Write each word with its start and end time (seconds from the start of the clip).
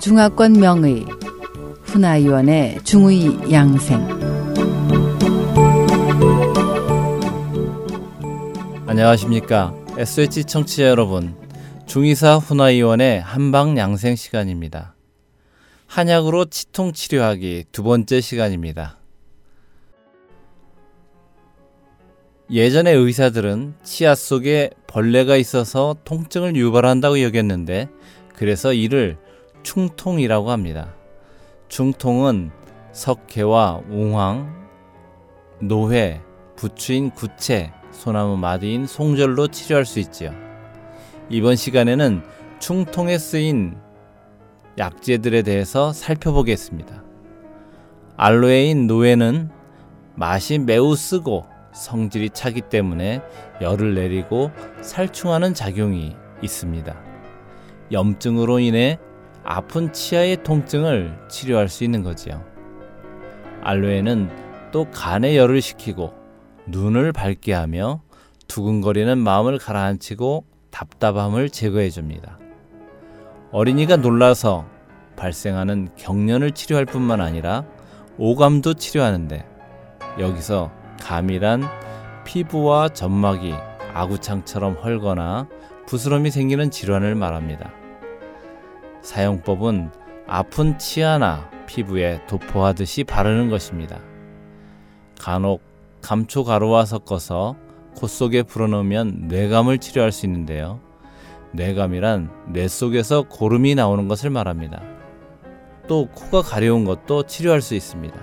중화권 0.00 0.52
명의 0.52 1.04
훈아위원의 1.82 2.84
중의 2.84 3.50
양생. 3.52 3.98
안녕하십니까. 8.86 9.74
SH 9.96 10.44
청취자 10.44 10.84
여러분 10.84 11.34
중의사 11.86 12.36
훈아위원의 12.36 13.20
한방 13.20 13.76
양생 13.76 14.14
시간입니다. 14.14 14.94
한약으로 15.88 16.44
치통 16.44 16.92
치료하기 16.92 17.64
두 17.72 17.82
번째 17.82 18.20
시간입니다. 18.20 18.98
예전의 22.52 22.94
의사들은 22.94 23.74
치아 23.82 24.14
속에 24.14 24.70
벌레가 24.86 25.36
있어서 25.36 25.96
통증을 26.04 26.54
유발한다고 26.54 27.20
여겼는데 27.20 27.88
그래서 28.36 28.72
이를 28.72 29.18
충통이라고 29.68 30.50
합니다. 30.50 30.94
충통은 31.68 32.50
석회와 32.92 33.82
웅황, 33.90 34.50
노회, 35.60 36.22
부추인 36.56 37.10
구체, 37.10 37.70
소나무 37.90 38.38
마디인 38.38 38.86
송절로 38.86 39.48
치료할 39.48 39.84
수 39.84 39.98
있지요. 40.00 40.32
이번 41.28 41.56
시간에는 41.56 42.22
충통에 42.60 43.18
쓰인 43.18 43.76
약재들에 44.78 45.42
대해서 45.42 45.92
살펴보겠습니다. 45.92 47.02
알로에인 48.16 48.86
노회는 48.86 49.50
맛이 50.14 50.58
매우 50.58 50.96
쓰고 50.96 51.44
성질이 51.74 52.30
차기 52.30 52.62
때문에 52.62 53.20
열을 53.60 53.94
내리고 53.94 54.50
살충하는 54.80 55.52
작용이 55.52 56.16
있습니다. 56.40 56.96
염증으로 57.92 58.60
인해 58.60 58.98
아픈 59.44 59.92
치아의 59.92 60.42
통증을 60.42 61.18
치료할 61.28 61.68
수 61.68 61.84
있는 61.84 62.02
거지요. 62.02 62.44
알로에는 63.62 64.30
또 64.72 64.90
간의 64.90 65.36
열을 65.36 65.60
식히고 65.60 66.12
눈을 66.66 67.12
밝게 67.12 67.52
하며 67.52 68.02
두근거리는 68.46 69.16
마음을 69.18 69.58
가라앉히고 69.58 70.44
답답함을 70.70 71.50
제거해 71.50 71.90
줍니다. 71.90 72.38
어린이가 73.50 73.96
놀라서 73.96 74.66
발생하는 75.16 75.88
경련을 75.96 76.52
치료할 76.52 76.84
뿐만 76.84 77.20
아니라 77.20 77.64
오감도 78.18 78.74
치료하는데 78.74 79.44
여기서 80.18 80.70
감이란 81.00 81.64
피부와 82.24 82.90
점막이 82.90 83.54
아구창처럼 83.94 84.74
헐거나 84.74 85.48
부스럼이 85.86 86.30
생기는 86.30 86.70
질환을 86.70 87.14
말합니다. 87.14 87.72
사용법은 89.02 89.90
아픈 90.26 90.78
치아나 90.78 91.50
피부에 91.66 92.20
도포하듯이 92.26 93.04
바르는 93.04 93.50
것입니다. 93.50 94.00
간혹 95.20 95.62
감초 96.02 96.44
가루와 96.44 96.84
섞어서 96.84 97.56
코 97.96 98.06
속에 98.06 98.42
불어넣으면 98.42 99.28
뇌감을 99.28 99.78
치료할 99.78 100.12
수 100.12 100.26
있는데요. 100.26 100.80
뇌감이란 101.52 102.30
뇌 102.52 102.68
속에서 102.68 103.22
고름이 103.22 103.74
나오는 103.74 104.06
것을 104.06 104.30
말합니다. 104.30 104.82
또 105.86 106.06
코가 106.06 106.42
가려운 106.42 106.84
것도 106.84 107.24
치료할 107.24 107.62
수 107.62 107.74
있습니다. 107.74 108.16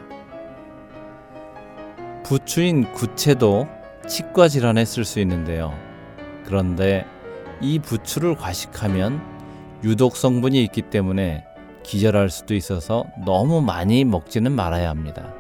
부추인 2.24 2.92
구체도 2.94 3.68
치과 4.08 4.48
질환에 4.48 4.86
쓸 4.86 5.04
수 5.04 5.20
있는데요. 5.20 5.74
그런데 6.46 7.06
이 7.62 7.80
부추를 7.80 8.36
과식하면 8.36 9.35
유독 9.86 10.18
성분이 10.18 10.64
있기 10.64 10.82
때문에 10.82 11.46
기절할 11.84 12.32
수도 12.32 12.56
있어서 12.56 13.06
너무 13.24 13.62
많이 13.62 14.04
먹지는 14.04 14.52
말아야 14.52 14.90
합니다. 14.90 15.32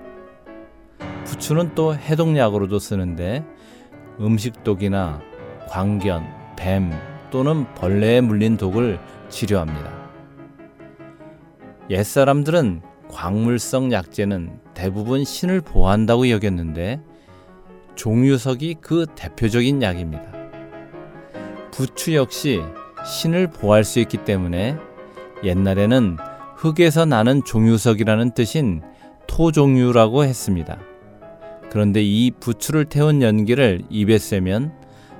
부추는 1.25 1.73
또 1.73 1.95
해독약으로도 1.95 2.77
쓰는데 2.77 3.43
음식독이나 4.19 5.19
광견, 5.67 6.27
뱀 6.55 6.91
또는 7.31 7.65
벌레에 7.73 8.21
물린 8.21 8.55
독을 8.57 8.99
치료합니다. 9.29 9.91
옛사람들은 11.89 12.83
광물성 13.09 13.91
약재는 13.91 14.59
대부분 14.75 15.23
신을 15.23 15.61
보호한다고 15.61 16.29
여겼는데 16.29 17.01
종유석이 17.95 18.75
그 18.79 19.07
대표적인 19.15 19.81
약입니다. 19.81 20.23
부추 21.71 22.13
역시 22.13 22.61
신을 23.05 23.47
보호할 23.47 23.83
수 23.83 23.99
있기 23.99 24.17
때문에 24.17 24.77
옛날에는 25.43 26.17
흙에서 26.55 27.05
나는 27.05 27.43
종유석이라는 27.43 28.31
뜻인 28.31 28.81
토종유라고 29.27 30.23
했습니다. 30.23 30.79
그런데 31.69 32.01
이 32.01 32.31
부추를 32.31 32.85
태운 32.85 33.21
연기를 33.21 33.83
입에 33.89 34.17
쐬면 34.17 34.73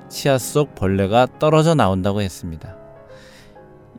치아 0.08 0.38
속 0.38 0.74
벌레가 0.74 1.26
떨어져 1.38 1.74
나온다고 1.74 2.20
했습니다. 2.20 2.76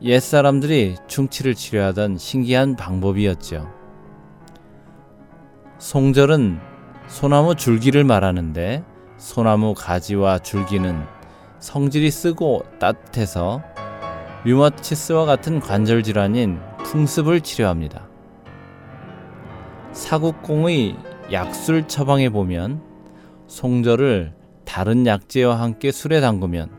옛 0.02 0.20
사람들이 0.20 0.96
충치를 1.06 1.54
치료하던 1.54 2.18
신기한 2.18 2.76
방법이었죠. 2.76 3.68
송절은 5.78 6.58
소나무 7.08 7.54
줄기를 7.54 8.04
말하는데 8.04 8.84
소나무 9.16 9.74
가지와 9.74 10.40
줄기는 10.40 11.17
성질이 11.60 12.10
쓰고 12.10 12.62
따뜻해서 12.78 13.62
류마티스와 14.44 15.26
같은 15.26 15.60
관절 15.60 16.02
질환인 16.02 16.60
풍습을 16.84 17.40
치료합니다. 17.40 18.08
사국공의 19.92 20.96
약술 21.32 21.88
처방에 21.88 22.28
보면 22.28 22.82
송절을 23.48 24.34
다른 24.64 25.06
약재와 25.06 25.60
함께 25.60 25.90
술에 25.90 26.20
담그면 26.20 26.70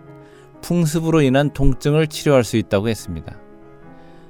풍습으로 0.62 1.22
인한 1.22 1.52
통증을 1.52 2.08
치료할 2.08 2.44
수 2.44 2.58
있다고 2.58 2.88
했습니다. 2.88 3.38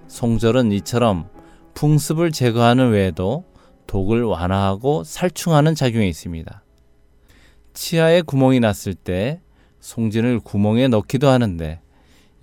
송절은 0.08 0.72
이처럼 0.72 1.30
풍습을 1.76 2.32
제거하는 2.32 2.92
외에도 2.92 3.46
독을 3.88 4.24
완화하고 4.24 5.04
살충하는 5.04 5.76
작용이 5.76 6.10
있습니다. 6.10 6.64
치아에 7.74 8.22
구멍이 8.22 8.60
났을 8.60 8.94
때 8.96 9.42
송진을 9.80 10.40
구멍에 10.40 10.88
넣기도 10.88 11.30
하는데 11.30 11.80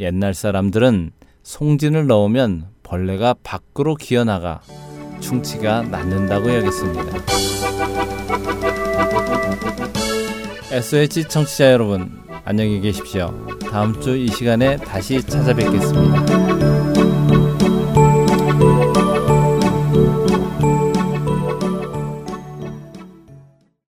옛날 0.01 0.35
사람들은 0.35 1.13
송진을 1.43 2.07
넣으면 2.07 2.69
벌레가 2.83 3.35
밖으로 3.43 3.95
기어나가 3.95 4.61
충치가 5.21 5.83
낫는다고 5.83 6.55
여겼습니다. 6.55 7.05
SH 10.71 11.29
청취자 11.29 11.73
여러분, 11.73 12.21
안녕히 12.45 12.81
계십시오. 12.81 13.33
다음 13.71 14.01
주 14.01 14.17
이 14.17 14.29
시간에 14.29 14.77
다시 14.77 15.23
찾아뵙겠습니다. 15.23 16.56